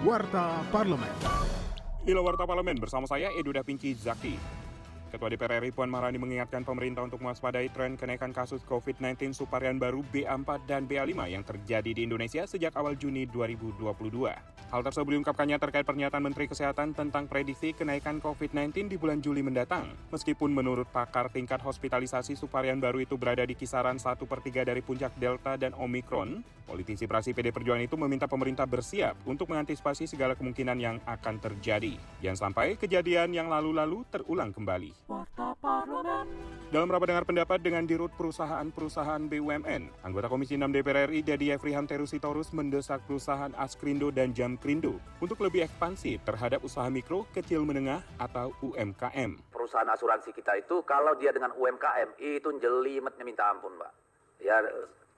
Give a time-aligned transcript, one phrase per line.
[0.00, 1.12] Warta Parlemen.
[2.08, 4.59] Inilah Warta Parlemen bersama saya Edu Dapinci Zaki.
[5.10, 10.06] Ketua DPR RI Puan Maharani mengingatkan pemerintah untuk mewaspadai tren kenaikan kasus COVID-19 subvarian baru
[10.06, 13.90] BA4 dan BA5 yang terjadi di Indonesia sejak awal Juni 2022.
[14.70, 19.90] Hal tersebut diungkapkannya terkait pernyataan Menteri Kesehatan tentang prediksi kenaikan COVID-19 di bulan Juli mendatang.
[20.14, 24.78] Meskipun menurut pakar tingkat hospitalisasi subvarian baru itu berada di kisaran 1 per 3 dari
[24.78, 30.38] puncak Delta dan Omikron, politisi praksi PD Perjuangan itu meminta pemerintah bersiap untuk mengantisipasi segala
[30.38, 31.98] kemungkinan yang akan terjadi.
[32.22, 34.99] Jangan sampai kejadian yang lalu-lalu terulang kembali.
[36.70, 41.82] Dalam rapat dengar pendapat dengan Dirut Perusahaan-Perusahaan BUMN, anggota Komisi 6 DPR RI Dedi Efriham
[41.82, 48.54] Terusitorus mendesak perusahaan Askrindo dan Jamkrindo untuk lebih ekspansif terhadap usaha mikro, kecil menengah atau
[48.62, 49.50] UMKM.
[49.50, 53.92] Perusahaan asuransi kita itu kalau dia dengan UMKM itu jelimetnya minta ampun, Pak.
[54.38, 54.62] Ya,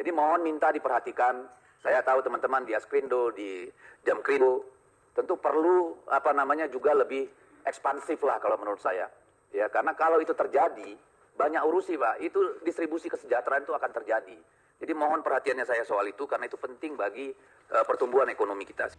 [0.00, 1.44] jadi mohon minta diperhatikan.
[1.84, 3.68] Saya tahu teman-teman di Askrindo, di
[4.00, 4.64] Jamkrindo
[5.12, 7.28] tentu perlu apa namanya juga lebih
[7.68, 9.06] ekspansif lah kalau menurut saya.
[9.54, 10.98] Ya, karena kalau itu terjadi,
[11.38, 12.18] banyak urusi, Pak.
[12.18, 14.34] Itu distribusi kesejahteraan itu akan terjadi.
[14.82, 17.30] Jadi mohon perhatiannya saya soal itu karena itu penting bagi
[17.70, 18.90] uh, pertumbuhan ekonomi kita.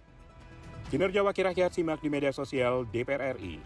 [0.87, 3.59] Kinerja Wakil Rakyat simak di media sosial DPR RI.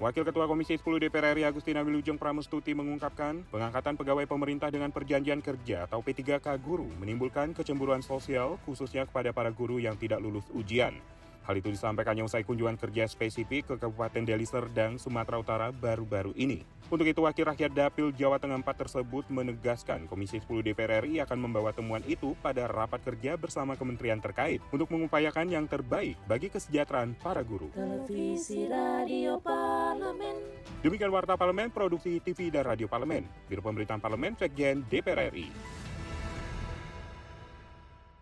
[0.00, 5.40] Wakil Ketua Komisi 10 DPR RI Agustina Wilujeng Pramustuti mengungkapkan pengangkatan pegawai pemerintah dengan perjanjian
[5.44, 10.96] kerja atau P3K guru menimbulkan kecemburuan sosial khususnya kepada para guru yang tidak lulus ujian.
[11.50, 16.62] Hal itu disampaikannya usai kunjungan kerja spesifik ke Kabupaten Deli Serdang, Sumatera Utara baru-baru ini.
[16.86, 21.50] Untuk itu, Wakil Rakyat Dapil Jawa Tengah 4 tersebut menegaskan Komisi 10 DPR RI akan
[21.50, 27.18] membawa temuan itu pada rapat kerja bersama kementerian terkait untuk mengupayakan yang terbaik bagi kesejahteraan
[27.18, 27.66] para guru.
[27.74, 30.38] Televisi Radio Parlemen.
[30.86, 35.79] Demikian Warta Parlemen, Produksi TV dan Radio Parlemen, Biro Pemerintahan Parlemen, Sekjen DPR RI.